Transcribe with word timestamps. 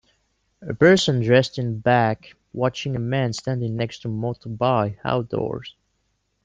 A 0.63 0.73
person 0.73 1.21
dressed 1.21 1.59
in 1.59 1.77
back 1.77 2.31
watching 2.53 2.95
a 2.95 2.99
man 2.99 3.33
standing 3.33 3.75
next 3.75 3.99
to 4.01 4.07
a 4.09 4.11
motorbike 4.11 4.97
outdoors. 5.03 5.75